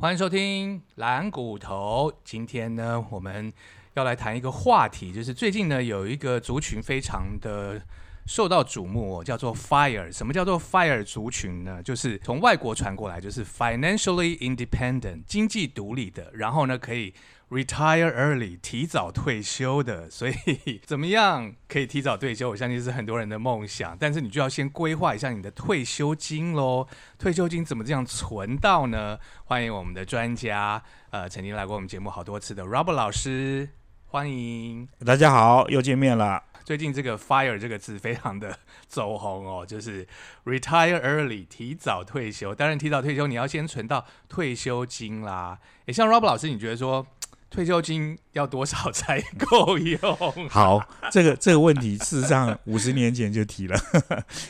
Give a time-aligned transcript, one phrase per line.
[0.00, 2.12] 欢迎收听蓝骨头。
[2.22, 3.52] 今天呢，我们
[3.94, 7.82] 要来谈一个话题，就是最近呢有一个族群非常的
[8.28, 10.12] 受到瞩目、哦，叫做 FIRE。
[10.12, 11.82] 什么叫做 FIRE 族群呢？
[11.82, 17.14] 就是从外国传过来，就是 financially independent 经济独立的，然后呢可以
[17.48, 20.10] retire early 提早退休的。
[20.10, 22.50] 所以怎么样可以提早退休？
[22.50, 26.86] 我相信是很多人的梦想，但是你就要先规划一下你的退休金喽。
[27.18, 29.18] 退休金怎么这样存到呢？
[29.46, 33.70] 欢迎我们的专家，呃，曾经来过我们节目好多次的 Robert 老师，
[34.08, 34.86] 欢迎。
[35.06, 36.47] 大家好，又见面了。
[36.68, 38.54] 最近这个 “fire” 这个字非常的
[38.86, 40.06] 走红哦， 就是
[40.44, 42.54] retire early 提早退休。
[42.54, 45.58] 当然，提早退休你要先存到退休金啦。
[45.86, 47.06] 也像 Robert 老师，你觉得说
[47.48, 49.98] 退休金要多少才够用？
[50.50, 50.78] 好，
[51.10, 53.74] 这个这个问题事实上 五十年前就提了。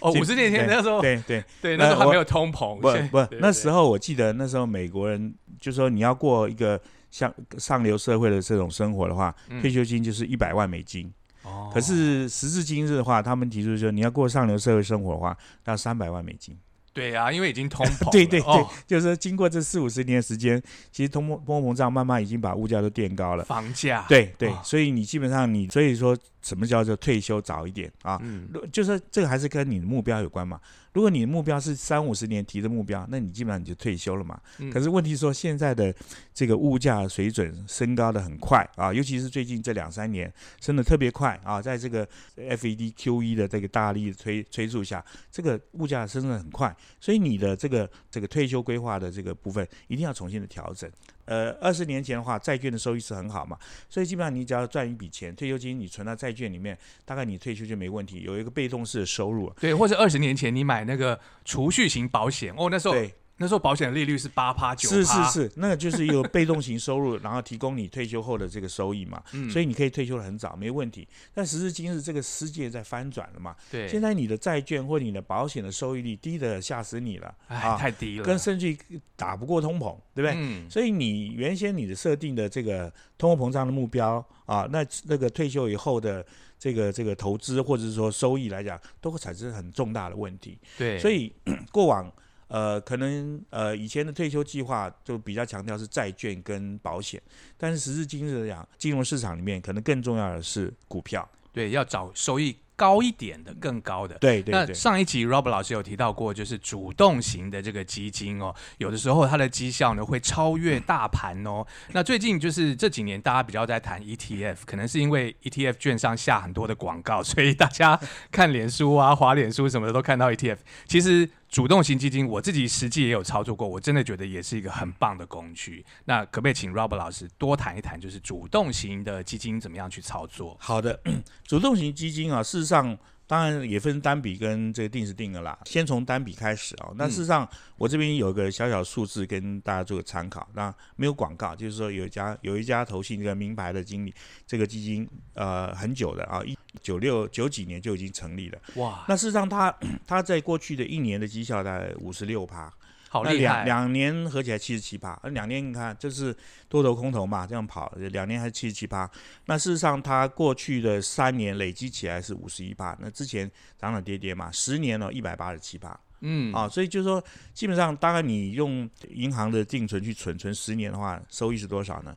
[0.00, 2.80] 哦，五十年前那时候，对对对，那时候还没有通膨。
[2.80, 6.80] 不不，那时候我记得那时候美国人就说你要过一个
[7.12, 11.08] 像上流社会的这种生活的话，退休金就是一百万美金。
[11.48, 16.56] 哦，可是时至今日的话，他们提出说你要过上流社会生活的话，要三百万美金。
[16.94, 18.10] 对啊，因为已经通膨。
[18.12, 20.60] 对对对，就是说经过这四五十年的时间，
[20.90, 23.44] 其实通膨通货膨胀慢慢已经把物价都垫高了。
[23.44, 24.04] 房价。
[24.08, 26.16] 对对，所以你基本上你所以说
[26.48, 28.18] 什么叫做退休早一点啊？
[28.22, 30.58] 嗯，就是这个还是跟你的目标有关嘛。
[30.94, 34.40] 如果你的目标是三五十年提的目标，那你基本上你就退休了嘛。
[34.72, 35.94] 可是问题说现在的
[36.32, 50.90] 这个物价水准升高的很快啊，尤其是最近这两三年升的特别快啊，在这个 FED QE 的这个大力催催促下，这个物价升的很快，所以你的这个这个退休规划的这个部分一定要重新的调整。
[51.28, 53.58] 呃，二十年前的话，债券的收益是很好嘛，
[53.90, 59.52] 所以基本上你只要赚一笔钱，退休金你存到债券里面，大概你退休就没问题，有一个被动式的收入。
[59.60, 62.94] 对，或者二十年前你买那个储蓄型保险，哦，那时候。
[63.38, 63.40] 对。
[63.40, 71.06] 那时候保险利率是八趴九，是是是，那个就是有被动型收入，然后提供你退休后的这个收益嘛，所以你可以退休的很早，没问题。
[71.32, 78.76] 但时至今日，这个世界在翻转了嘛，对，现在你的债券或你的保险的收益率低的吓死你了，啊，太低了，跟甚至
[79.14, 80.32] 打不过通膨，对不对？
[80.36, 86.26] 嗯，所以你原先你的设定的这个通货膨胀的目标啊，那那个退休以后的
[86.58, 90.58] 这个这个投资或者是说收益来讲，都会产生很重大的问题。
[90.76, 91.32] 对，所以
[91.70, 92.12] 过往。
[92.48, 97.22] 呃，可能呃以前的退休计划就比较强调是债券跟保险，
[97.56, 102.56] 但是时至今日讲，金融市场里面可能更重要的是股票，对，要找收益。
[102.78, 104.16] 高一点的，更高的。
[104.20, 104.52] 对对。
[104.52, 111.66] 那上一集 Rob 老师有提到过，就是主动型的这个基金哦，有的时候它的绩效呢会超越大盘哦。
[111.90, 117.98] 那最近就是这几年大家比较在谈 ETF，可能是因为 ETF 券上下很多的广告，所以大家
[118.30, 120.58] 看脸书啊、滑脸书什么的都看到 ETF。
[120.86, 125.84] 其实主动型基金我自己实际也有操作过，我真的觉得也是一个很棒的工具。
[126.04, 130.56] 那可不可以请 Rob 老师多谈一谈，就是主动型的基金怎么样去操作？
[130.60, 131.00] 好的，
[131.44, 132.98] 主动型基金啊，事实上。
[133.28, 135.56] 当然也分单笔跟这个定时定额啦。
[135.66, 136.90] 先从单笔开始啊。
[136.96, 140.48] 那事实上，我这边有个小小数字跟大家做个参考。
[140.54, 144.14] 那没有广告，就是说有一家有一家投信这个名牌的经理，
[144.46, 148.58] 这个基金呃很久的啊，一九六九几年就已经成立了。
[148.76, 149.04] 哇！
[149.06, 149.72] 那事实上，他
[150.06, 152.72] 他在过去的一年的绩效大概五十六趴。
[153.08, 153.64] 好厉害！
[153.64, 156.36] 两两年合起来七十七趴，那两年你看就是
[156.68, 159.10] 多头空头嘛，这样跑，两年还是七十七趴。
[159.46, 165.98] 那事实上，它过去的三年累积起来是五十一趴，那之前涨涨跌跌嘛，十年了一百八十七趴。
[166.20, 167.22] 嗯，啊，所以就是说，
[167.54, 172.16] 基本上大概你用银行的定存去存，存十年的话，收益是多少呢？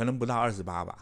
[0.00, 0.96] 可能不到 二十八吧。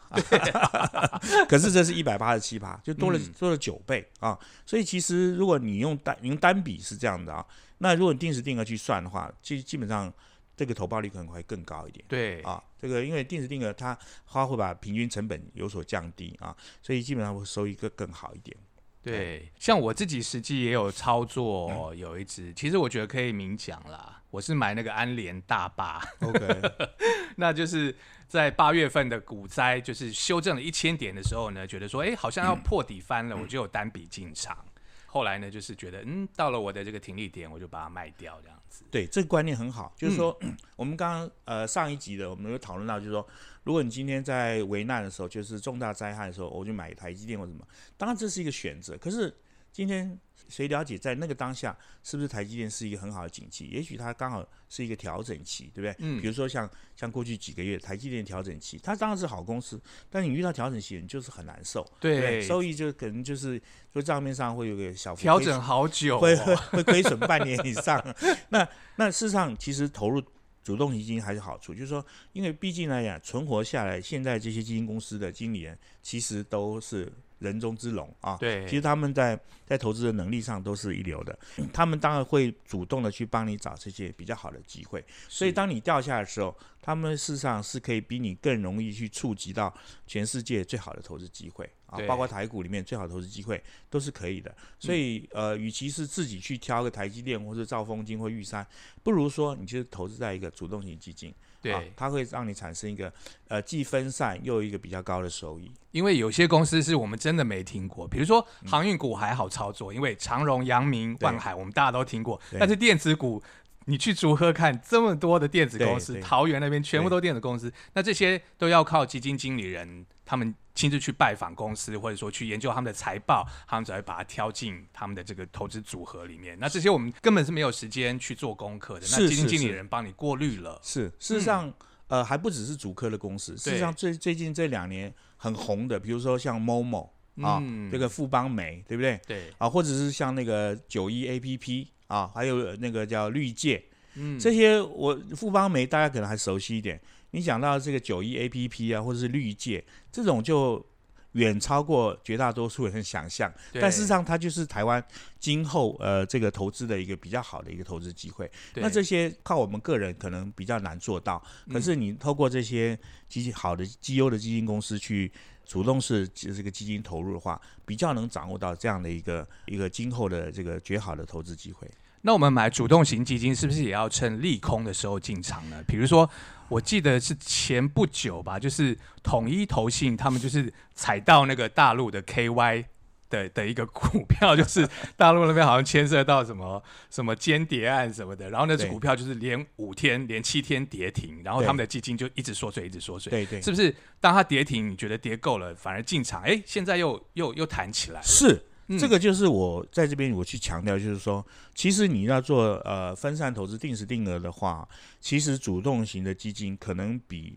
[1.48, 4.36] 可是这是一百八十七趴，就多了多了九倍啊。
[4.66, 7.47] 所以其实如果你用单用单笔是这样的啊。
[7.78, 10.12] 那如果你定时定额去算的话，基基本上
[10.56, 12.04] 这个投报率可能会更高一点。
[12.09, 18.56] 对啊，这个因为定时定额它它会把平均成本有所降低啊，所以基本上会收益更更好一点。
[19.00, 24.20] 对，像我自己实际也有操作，有一只，其实我觉得可以明讲啦。
[24.30, 26.60] 我是买那个安联大坝，OK，
[27.36, 27.97] 那就是
[28.28, 34.65] 在八月份的股灾，就是修正了一千点的时候呢，觉得说，哎，好像要破底翻了，我就有单笔进场。
[35.07, 38.84] 后来呢，就是觉得，嗯，到了我的这个停利点，我就把它卖掉，这样子。
[38.91, 39.95] 对，这个观念很好。
[39.97, 40.39] 就是说，
[40.77, 43.27] 我们刚刚呃上一集的，我们有讨论到，就是说，
[43.65, 47.66] 如果你今天在危难的时候，就是重大灾害的时候，我就买台积电或什么，
[47.97, 48.98] 当然这是一个选择。
[48.98, 49.34] 可是
[49.72, 50.18] 今天。
[50.48, 53.66] 谁了解在那个当下是不是台积电是一个很好的景气？
[53.66, 55.94] 也许它刚好是一个调整期，对不对？
[55.98, 56.22] 嗯。
[56.22, 56.66] 比如说像
[56.97, 59.78] 像过去几个月台积电调整期，它当然是好公司，
[60.09, 61.86] 但你遇到调整期，你就是很难受。
[62.00, 62.41] 对。
[62.41, 63.60] 收益就可能就是
[63.92, 68.03] 说账面上会有个小调整好久，会会会亏损半年以上。
[68.48, 68.66] 那
[68.97, 70.22] 那事实上其实投入
[70.64, 77.12] 主动型基金还是好处，就是说，因为毕竟来讲，存活下来，现在这些基金公司的经理人其实都是。
[77.38, 81.38] 人中之龙啊，对，其实他们在在投资的能力上都是一流的，
[81.72, 89.72] 他们当然会主动的去帮你找这些比较好的机会，所以当你掉下来的时候，他们事实上是可以比你更容易去触及到
[90.06, 98.66] 全世界最好的投资机会啊，包括台股里面最好的投资机会都是可以的，所以呃，与其是自己去挑个台积电或者兆丰金或玉山，
[99.02, 101.34] 不如说你就是投资在一个主动型基金。
[101.60, 103.13] 对，它会让你产生一个
[103.49, 105.71] 呃既分散又一个比较高的收益。
[105.91, 113.43] 因为有些公司是我们真的没听过，比如说航运股还好操作，因为长荣、阳明、万海我们大家都听过，但是电子股。
[113.88, 126.54] 你去竹科看这么多的电子公司，桃园那边全部都电子公司，那这些都要靠基金经理人他们亲自去拜访公司，或者说去研究他们的财报，他们才会把它挑进他们的这个投资组合里面。
[126.60, 130.78] 那这些我们根本是没有时间去做功课的，那基金经理人帮你过滤了。
[130.82, 131.72] 是，事实上，
[132.08, 137.08] 呃，还不只是主科的公司，事实上最最近这两年很红的，比如说像 Momo
[137.40, 139.18] 啊，这个富邦美，对不对？
[139.26, 139.50] 对。
[139.56, 141.86] 啊，或者是像那个九一 APP。
[142.09, 143.83] 啊，还有那个叫绿界，
[144.16, 147.01] 嗯，这些我富邦媒大家可能还熟悉一点。
[147.31, 150.84] 你讲到这个九一 A P P 啊，或者是绿界，这种就
[151.33, 153.53] 远超过绝大多数人的想象。
[153.75, 155.05] 但事实上，它就是台湾
[155.39, 158.51] 今后呃这个投资的一个比较好的一个投资机会。
[158.77, 161.41] 那这些靠我们个人可能比较难做到，
[161.71, 165.31] 可是你透过这些基金好的绩优的基金公司去
[165.68, 171.88] 主动式这个基金投入的话，比较能掌握到这样的一个一个今后的这个绝好的投资机会。
[172.22, 175.80] 那我们买主动型基金是不是也要趁利空的时候进场呢？
[175.86, 176.28] 比如说，
[176.68, 182.86] 我记得是前不久吧，就是统一投信他们就是踩到那个大陆的 KY
[183.28, 193.30] 的的一个股票， 就是大陆那边好像牵涉到什么什么间谍案什么的，然后那只股票就是连五天连七天跌停，然后他们的基金就一直缩水，一直缩水。
[193.30, 193.95] 对对，是不是？
[194.21, 198.21] 当它跌停，你觉得跌够了，反而进场，哎，现在又又又弹起来。
[198.22, 198.65] 是。
[198.98, 204.89] 这个就是我在这边我去强调，就是说，其实你要做呃分散投资、定时定额的话，
[205.21, 207.54] 其实主动型的基金可能比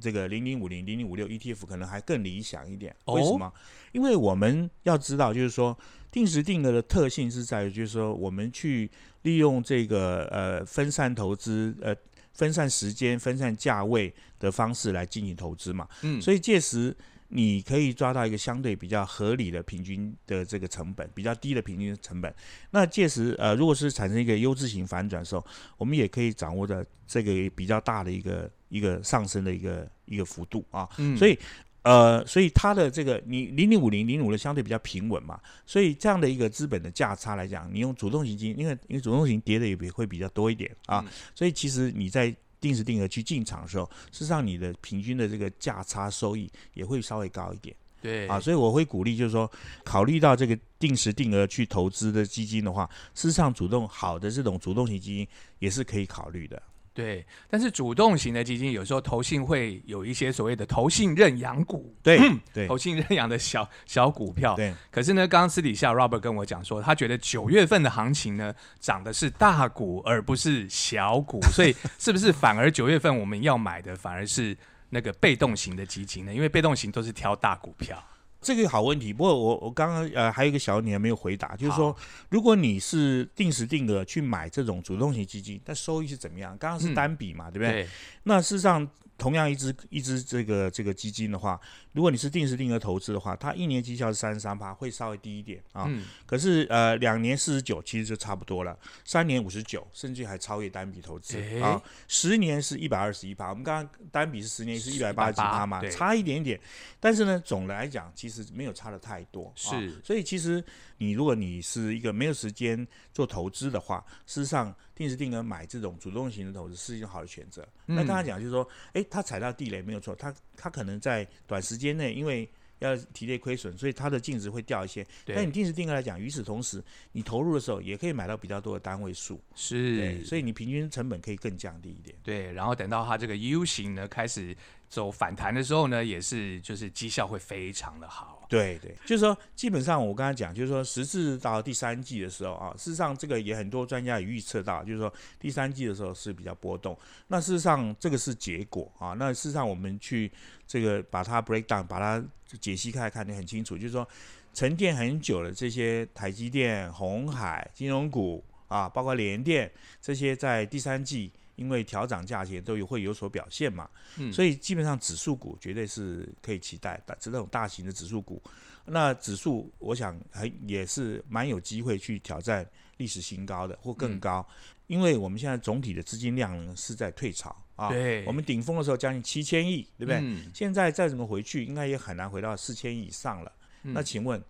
[0.00, 2.94] 这个零零五零、零零五六 ETF 可能还更理想一点。
[3.06, 3.52] 为什么？
[3.92, 5.76] 因为我们要知道，就是说
[6.10, 8.90] 定时定额的特性是在于，就是说我们去
[9.22, 11.94] 利用这个呃分散投资、呃
[12.32, 15.88] 分散时间、分散价位的方式来进行投资嘛。
[16.02, 16.96] 嗯，所以届时。
[17.34, 22.30] 你可以抓到一个相对比较合理的平均的这个成本，比较低的平均成本。
[22.72, 25.42] 那届时，呃，如果是产生一个优质型反转的时候，
[25.78, 30.88] 我们也可以掌握的这个比较大的一个一个上升的一个一个幅度啊。
[30.96, 31.16] 嗯。
[31.16, 31.38] 所以，
[31.82, 41.04] 呃，所以它的这个你零零五零零五的相对比较平稳嘛，所以这样的一个资本的价差来讲，你用主动型基金，因为因为主动型跌的也比会比较多一点啊，
[41.34, 42.34] 所以其实你在。
[42.62, 47.74] 定时定额去进场的时候，事实上你的平均的这个价差收益也会稍微高一点。
[48.00, 49.50] 对啊，所以我会鼓励，就是说，
[49.82, 55.26] 考虑到这个定时定额去投资的基金的话，事实上主动好的这种主动型基金
[55.58, 56.62] 也是可以考虑的。
[56.94, 62.18] 对，但是主动型的基金有时候投信会有一些所谓的投信认养股，对，
[62.52, 64.54] 对，投信认养的小小股票。
[64.54, 74.54] 对，可是呢，刚刚私底下 Robert 跟我讲说，他觉得九月份的行情呢，涨的是大股而不是小股，所以是不是反而九月份我们要买的反而是
[74.90, 76.34] 那个被动型的基金呢？
[76.34, 77.96] 因为被动型都是挑大股票。
[78.42, 81.96] 这个好问题，不过我我刚刚呃还有一个小问题还没有回答，就是说，
[82.28, 86.54] 如果你是定时定额去买这种主动型基金，那收益是怎么样？
[86.58, 87.88] 刚刚是单笔嘛，对不对？
[88.24, 88.86] 那事实上。
[89.22, 91.60] 同样一只一只这个这个基金的话，
[91.92, 95.84] 如果你是定时定额投资的话，它一年绩效是三十三趴，会稍微低一点啊。
[95.86, 96.02] 嗯。
[96.26, 101.80] 可是呃，两年四十九其实就差不多了，三年五十九，甚至还超越单笔投资啊。
[102.08, 106.58] 十年是一百二十一趴，我们刚刚单笔是十年是一百八十几趴嘛，差一点点。
[106.98, 109.52] 但是呢，总的来讲，其实没有差的太多。
[109.54, 110.02] 是。
[110.02, 110.64] 所以其实
[110.98, 114.74] 你如果你是一个没有时间做投资的话，事实上。
[114.94, 117.66] 定时定额买这种主动型的投资是一种好的选择。
[117.86, 125.06] 那刚才讲就是说，哎，他踩到地雷没有错，他他可能在短时间内因为要体内亏损，所以它的净值会掉一些。
[125.24, 126.82] 但你定时定额来讲，与此同时，
[127.12, 132.16] 你投入的时候也可以买到比较多的单位数，是，所以你平均成本可以更降低一点。
[132.24, 134.56] 对，然后等到它这个 U 型呢开始
[134.92, 138.46] 走反弹的时候呢，也是就是绩效会非常的好。
[138.46, 146.94] 对对，就是说，基本上我刚才讲，就是说，实质到第三季的时候啊，事实上这个也很多专家也预测到，就是说第三季的时候是比较波动。
[147.28, 149.14] 那事实上这个是结果啊。
[149.18, 150.30] 那事实上我们去
[150.66, 152.22] 这个把它 break down，把它
[152.60, 154.06] 解析开看得很清楚，就是说
[154.52, 159.72] 沉淀很久的这些台积电、红海、金融股啊，包括联电
[160.02, 164.32] 这些，在第三季因为调涨价钱都有会有所表现嘛，嗯。
[164.32, 168.42] 所以基本上指数股绝对是可以期待的，这种大型的指数股，
[168.86, 174.46] 那指数我想还也是蛮有机会去挑战历史新高的或更高，
[174.86, 180.18] 因为我们现在总体的资金量呢是在退潮啊，对，我们顶峰的时候将近七千亿，对不对？
[180.20, 180.50] 嗯。
[180.54, 183.52] 现在再怎么回去，应该也很难回到四千亿以上了。
[183.82, 183.92] 嗯。
[183.92, 184.42] 那请问，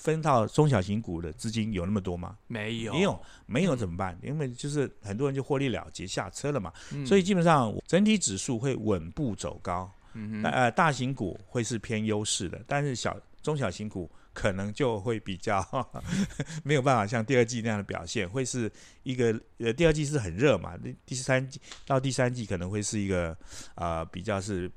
[0.00, 2.36] 分到中小型股的资金有那么多吗？
[2.46, 4.18] 没有没有，没有怎么办？
[4.22, 9.90] 因为就是很多人就获利了结下车了嘛，嗯所以基本上整体指数会稳步走高。
[10.14, 15.60] 嗯那呃，大型股会是偏优势的，但是小中小型股可能就会比较
[16.62, 18.70] 没有办法像第二季那样的表现，会是
[19.02, 23.36] 一个呃，第二季是很热嘛，第第三季到第三季可能会是一个
[23.74, 24.70] 呃比较是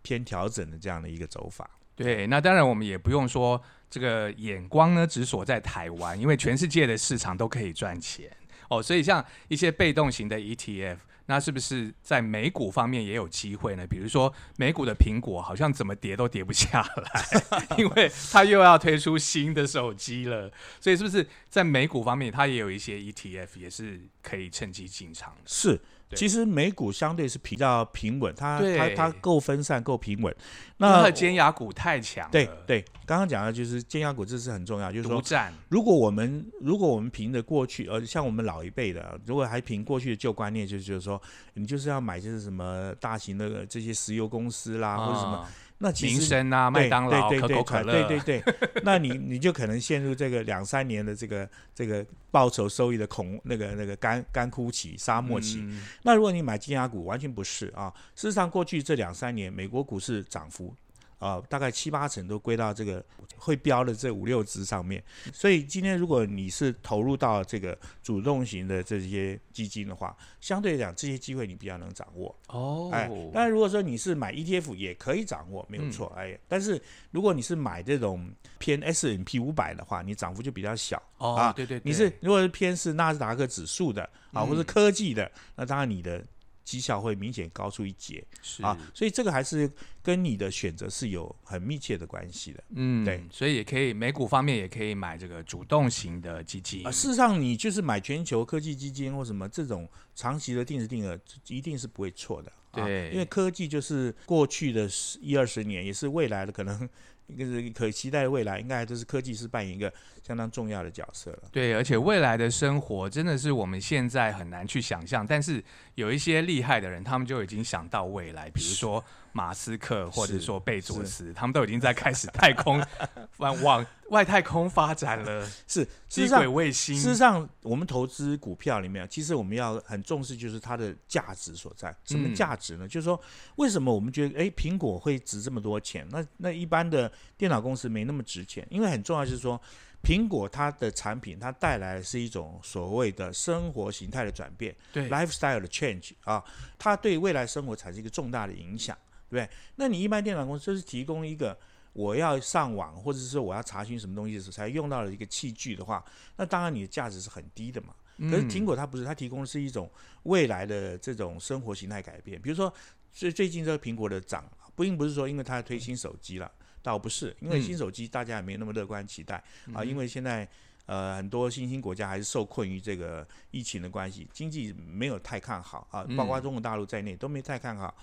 [0.00, 1.70] 偏调整的这样的一个走法。
[1.94, 8.30] 对，那当然我们也不用说这个眼光呢只锁在台湾，因为全世界的市场都可以赚钱
[8.68, 8.80] 哦。
[8.82, 13.86] 所以像一些被动型的 ETF，那是不是在美股方面也有机会呢？
[13.86, 17.24] 比如说美股的苹果好像怎么跌都跌不下来，
[17.78, 25.42] 因为它又要推出新的手机了，所以是不是在美股方面它也有一些 ETF 也是可以趁机进场的？
[25.46, 25.80] 是，
[26.16, 30.34] 其实美股相对是比较平稳，它它它够分散，够平稳。
[30.78, 35.22] 那的尖牙股太强了，对对，刚刚讲的就是尖牙股，这是很重要，就是说，
[35.68, 41.20] 如果我们如果我们凭着过去，呃，像我们老一辈的，如果还凭过去的旧观念，就是就是说，
[41.54, 45.50] 你就是要买就是什么大型的这些石油公司啦，或者什么，啊
[45.82, 55.60] 那其实民生啊、麦对当劳、对对对可口可乐，对对对，那你你就可能陷入这个两三年的这个这个报酬收益的恐那个那个干干枯期、沙漠期。
[55.62, 57.90] 嗯那如果你买金牙股，完全不是啊。
[58.14, 60.74] 事实上，过去这两三年，美国股市涨幅
[61.20, 63.04] 啊、大概七八成都归到这个
[63.36, 65.00] 会标的这五六只上面。
[65.32, 72.34] 所以今天如果你是投入到这个主动型的这些基金的话，相对来讲这些机会你比较能掌握。
[72.48, 76.10] 哦，哎，当然如果说你是买 ETF 也可以掌握，没有错。
[76.16, 81.00] 哎，但是如果你是买这种偏 S N P 五百的话，你涨幅就比较小。
[81.18, 86.24] 哦，啊对对对，你是如果是偏是纳斯达克指数的啊，嗯或是科技的，那当然你的
[86.70, 89.68] 绩效会明显高出一截是啊，所以这个还是
[90.02, 96.92] 跟你的选择是有很密切的关系的嗯，对，所以也可以美股方面也可以买这个主动型的基金啊。
[96.92, 102.52] 事实上，你就是买全球科技基金或什么这种长期的定时定额，一定是不会错的。
[102.70, 106.88] 啊对因为科技就是过去的十一二十年，也是未来的可能。
[107.34, 111.42] 一个是可期待的未来，应该就是科技是扮演一个相当重要的角色了。
[111.50, 115.62] 对，而且未来的生活真的是我们现在很难去想象，但是
[115.94, 122.84] 有一些厉害的人，他们就已经想到未来，比如说马斯克或者说贝佐斯，他们都已经在开始太空
[123.38, 131.94] 往往外太空发展了，是，实上，卫星事实上，我们投资股票里面，其实我们要很重视，就是它的价值所在。
[132.04, 132.88] 什么嗯价值呢？
[132.88, 133.20] 就是说，
[133.56, 136.06] 为什么我们觉得，诶，苹果会值这么多钱？
[136.10, 139.60] 那那一般的电脑公司没那么值钱，因为很重要就是说，
[140.02, 146.42] 苹果它的产品它带来的是一种所谓的生活形态的转变对，，lifestyle 的 change 啊，
[146.76, 148.96] 它对未来生活产生一个重大的影响，
[149.30, 149.48] 对不对？
[149.76, 151.56] 那你一般电脑公司就是提供一个。
[151.92, 156.02] 我要上网，或者是说我要查询什么东西的时候才用到的一个器具的话，
[156.36, 157.88] 那当然你的价值是很低的嘛。
[158.16, 159.90] 可是苹嗯果它不是，它提供的是一种
[160.22, 162.40] 未来的这种生活形态改变。
[162.40, 162.72] 比如说，
[163.12, 166.48] 最最近这个苹果的涨，不并不是说因为它推新手机了，
[166.80, 169.42] 倒不是，因为嗯新手机大家也没那么乐观期待、
[169.74, 170.48] 啊，因为现在
[170.86, 177.94] 呃很多新兴国家还是受困于这个疫情的关系，经济没有太看好啊，包括嗯中国大陆在内都没太看好。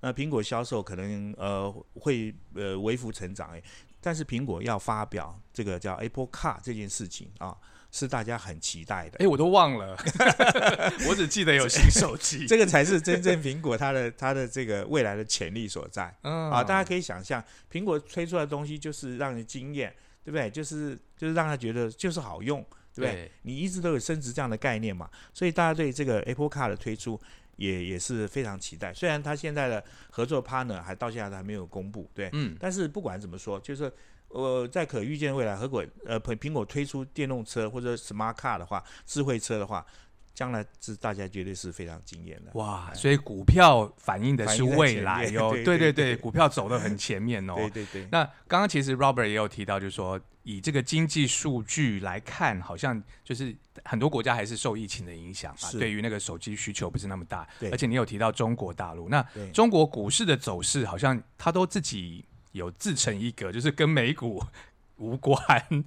[0.00, 3.62] 那苹果销售可能呃会呃微幅成长诶，
[4.00, 7.56] 但是苹果要发表这个叫 Apple Car 这件事情啊，
[7.90, 9.16] 是大家很期待的。
[9.20, 9.96] 哎，我都忘了，
[11.08, 16.62] 我只记得有新手机，这个才是真正苹果它的它的这个未来的潜力所在嗯啊！
[16.62, 20.50] 大家可以想象，苹果推出来的东西就是让人惊艳，对不对？
[20.50, 22.60] 就是就是让他觉得就是好用，
[22.94, 23.12] 对不对？
[23.12, 27.20] 对你一直都有升值这样的概念嘛，所以大家对这个 Apple Car 的推出
[27.56, 28.92] 也也是非常期待。
[28.92, 33.92] 虽然它现在的合作 partner 还到现在都还没有公布，对，嗯，但是不管怎么说，就是
[34.28, 39.84] 呃，在可预见未来，合果呃苹苹果推出电动车或者 Smart Car 的话，智慧车的话，
[40.34, 42.50] 将来是大家绝对是非常惊艳的。
[42.54, 47.54] 哇，所以股票反映的是未来哟， 对对对股票走得很前面哦。
[47.70, 57.48] 对对对，那刚刚其实 Robert 也有提到，就是说以这个经济数据来看，好像就是很多国家还是受疫情的影响嘛，是对于那个手机需求不是那么大。
[57.60, 64.42] 对而且你有提到中国大陆，那中国股市的走势好像它都自己有自成一格，就是跟美股
[64.96, 65.38] 无关。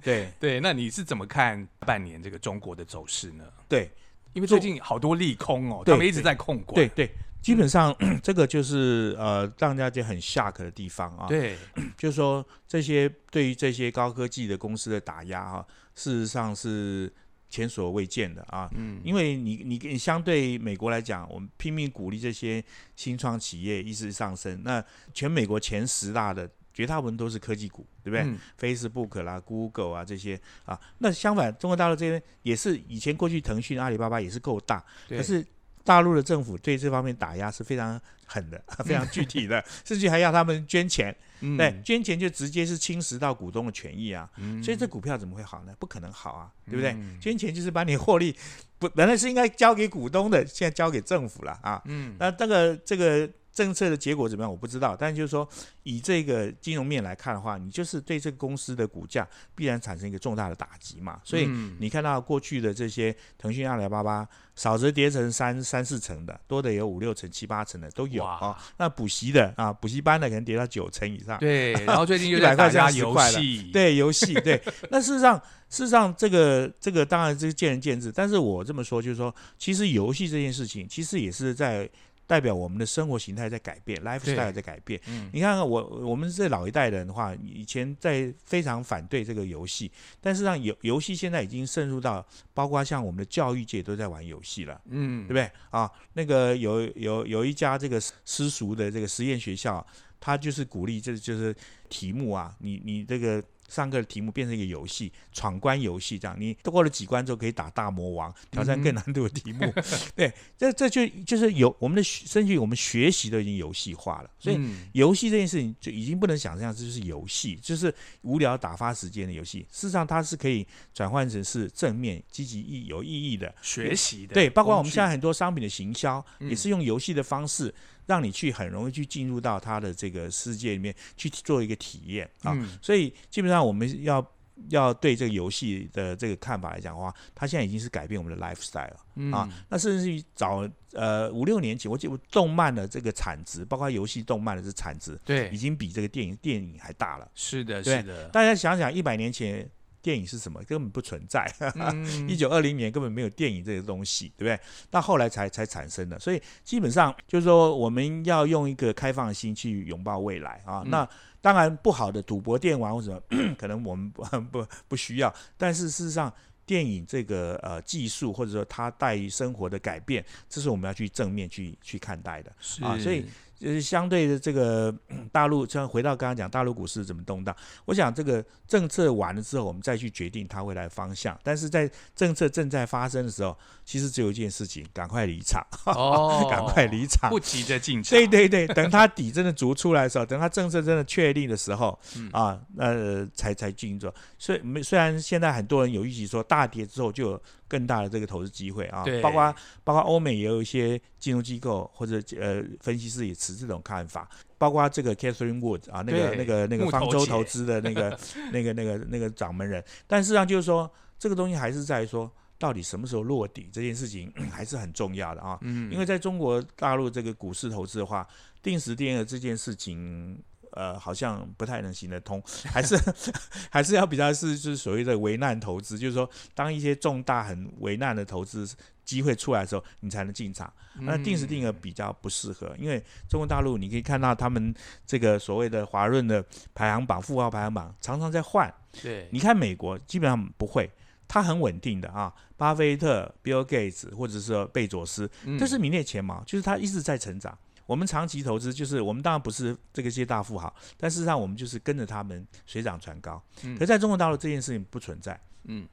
[0.02, 3.44] 对 对，那你是怎么看半年这个中国的走势呢？
[3.68, 3.90] 对，
[4.34, 6.74] 因为最近好多利空哦，他们一直在控管。
[6.74, 7.10] 对对，
[7.42, 11.26] 基本上 这个就是呃，让大家很 shock 的地方啊。
[11.26, 11.56] 对，
[11.96, 17.12] 就是说这些对于这些高科技的公司的打压啊，事实上是
[17.48, 18.68] 前所未见的啊。
[18.74, 22.62] 嗯，因为你你你相对美国来讲，我们拼命鼓励这些
[22.94, 24.62] 新创企业一直上升。
[24.62, 30.78] 那全美国前十大的绝大部分都是科技股，对不对、嗯 f a c e b o o k 啦、Google 啊这些啊。
[30.98, 35.44] 那相反，中国大陆这边也是以前过去腾讯、阿里巴巴也是够大，对可是
[35.82, 41.12] 大陆的政府对这方面打压是非常狠的， 非常具体的， 甚至还要他们捐钱。
[41.40, 44.30] 嗯对，捐钱就直接是侵蚀到股东的权益啊。
[44.36, 45.74] 嗯所以这股票怎么会好呢？
[45.80, 46.92] 不可能好啊，对不对？
[46.92, 48.36] 嗯 捐钱就是把你获利
[48.78, 51.82] 不本来是应该交给股东的，现在交给政府了啊。
[51.86, 53.28] 嗯，那这个这个
[53.58, 54.48] 政策的结果怎么样？
[54.48, 55.48] 我不知道，但就是说，
[55.82, 61.20] 以这个金融面来看的话，你就是对这个公司的股价必然产生一个重大的打击嘛。
[61.24, 68.56] 所以嗯你看到过去的这些腾讯、阿里巴巴，少则跌成三三四成的，多的有五六成、七八成的都有哇啊。
[68.76, 71.36] 那补习的啊，补习班的可能跌到九成以上。
[71.40, 74.62] 对，然后最近又100在打块这样10压游戏，对游戏，对。
[74.90, 75.36] 那事实上，
[75.68, 78.12] 事实上，这个这个当然这是见仁见智。
[78.12, 81.88] 但是我这么说，就是说，其实游戏这件事情，其实也是在
[82.28, 85.00] 代表我们的生活形态在改变，lifestyle 在改变。
[85.08, 94.78] 嗯你看看我我们这老一代人的话，以前在非常反对这个游戏，但是让游游戏现在已经渗入到，包括像我们的教育界都在玩游戏了。
[94.90, 95.90] 嗯，对不对啊？
[96.12, 99.84] 那个有有有一家这个私塾的这个实验学校，
[100.20, 101.56] 他就是鼓励这就是
[101.88, 109.72] 题目啊，你你这个上课的题目变成一个游戏，闯关游戏这样，你过了几关之后可以打大魔王，挑战更难度的题目。
[110.16, 114.56] 对，这这就就是有我们的学甚至于我们学习都已经游戏化了，所以。
[114.58, 119.60] 嗯游戏这件事情就已经不能想象这就是游戏，就是无聊打发时间的游戏。
[119.70, 127.72] 事实上，它是可以转换成是正面、积极意有意义的学习的对，包括我们现在很多商品的行销，嗯也是用游戏的方式，
[128.08, 132.52] 让你去很容易去进入到他的这个世界里面去做一个体验啊。
[132.56, 134.26] 嗯所以基本上我们要
[134.70, 139.48] 要对这个游戏的这个看法来讲的话，它现在已经是改变我们的 lifestyle 了嗯啊。
[139.68, 147.30] 那甚至于早呃五六年前，我记得动漫的这个产值，包括游戏动漫的这产值，对已，经比这个电影电影还大了。
[147.34, 149.68] 是的，是的，大家想想，一百年前
[150.02, 150.62] 电影是什么？
[150.64, 151.46] 根本不存在。
[151.76, 154.60] 嗯一九二零年根本没有电影这个东西，对不对？
[154.90, 160.82] 到后来才才产生的，所以基本上就是说，我们要用一个开放的心去拥抱未来啊。
[160.84, 161.08] 嗯那
[161.40, 163.22] 当然，不好的赌博、电玩或者
[163.56, 166.32] 可能我们 不不不需要，但是事实上。
[166.68, 172.50] 电影这个呃技术，或者说它带于生活的改变，这是我们要去正面去去看待的。
[172.82, 173.24] 啊所以
[173.58, 177.54] 就是相对的这个嗯大陆，像回到刚刚讲大陆股市怎么动荡，
[177.86, 181.38] 我想这个政策完了之后，我们再去决定它未来的方向。
[181.42, 187.28] 但是在政策正在发生的时候，其实只有一件事情，赶快离场， 哦赶快离场。
[187.30, 194.14] 不急着进场，对对对，等它底真的足出来的时候，等它政策真的确定的时候， 嗯啊，那、才才进做。
[194.38, 199.04] 所以没虽然现在很多人有预期说大跌之后就有更大的这个投资机会啊。
[199.04, 199.54] 对，包括
[199.84, 208.18] 包括欧美也有一些金融机构或者呃分析师也持这种看法，包括这个 Catherine Wood 啊，那个那个那个方舟投资的那个
[208.52, 212.30] 那个那个那个掌门人，但事实上就是说这个东西还是在于说。
[212.60, 218.26] 到底什么时候落底这件事情 还是很重要的啊，嗯，因为在中国大陆这个股市投资的话，
[218.60, 220.36] 定时定额这件事情，
[220.78, 222.40] 呃，好像不太能行得通，
[222.72, 222.96] 还是
[223.68, 228.64] 还是要比较是就是所谓的危难投资，就是说，当一些重大很危难的投资
[229.04, 230.72] 机会出来的时候，你才能进场。
[231.00, 234.72] 那定时定额比较不适合，因为中国大陆你可以看到他们
[235.04, 238.72] 这个所谓的华润的排行榜、富豪排行榜常常在换。
[239.02, 240.88] 对，你看美国基本上不会，
[241.26, 247.56] 它很稳定的啊，巴菲特、Bill Gates 或者是说贝佐斯，嗯这是名列前茅，就是它一直在成长。
[247.88, 253.42] 我们长期投资，就是我们当然不是这个些大富豪，但事实上我们就是跟着他们水涨船高。
[253.62, 255.88] 嗯可在中国大陆这件事情不存在，嗯，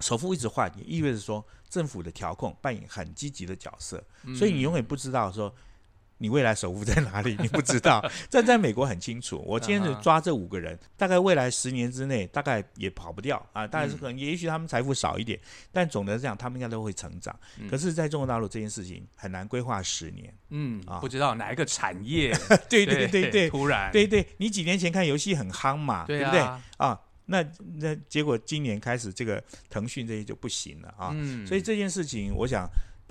[0.00, 5.54] 首富一直换，也意味着说政府的调控扮演很积极的角色，嗯所以你永远不知道说
[6.18, 8.04] 你未来首富在哪里， 你不知道。
[8.30, 13.66] 这在美国很清楚，我今天就抓这五个人，大概未来十年之内，大概也跑不掉啊。
[13.66, 15.38] 当然嗯是可能，也许他们财富少一点，
[15.72, 17.38] 但总的来讲，他们应该都会成长。
[17.58, 20.32] 嗯可是，在中国大陆这件事情很难规划十年。
[20.50, 22.30] 嗯啊，不知道哪一个产业，
[22.68, 26.62] 对对对对突然，对对，你几年前看游戏很夯嘛，对不对啊？
[26.78, 27.00] 啊？
[27.28, 27.44] 那
[27.78, 31.10] 那结果今年开始，这个腾讯这些就不行了啊。
[31.12, 32.68] 嗯，所以这件事情，我想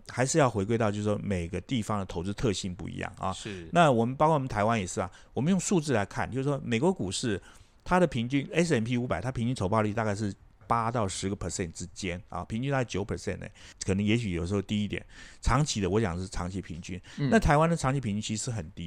[0.07, 3.33] 还是要回归到，就是说每个地方的投资特性不一样啊。
[3.33, 7.41] 是那我们包括我们台湾也是啊，我们用数字来看，就是说美国股市
[7.83, 10.33] 它的平均 S M P 五百，它平均投报率大概是
[10.67, 13.45] 八到十个 percent 之间啊，平均大概九 percent 呢，
[13.85, 15.05] 可能也许有时候低一点。
[15.39, 16.99] 长期的，我讲是长期平均。
[17.29, 18.83] 那台湾的长期平均其实很低